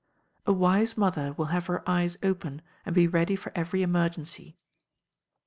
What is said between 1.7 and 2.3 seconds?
eyes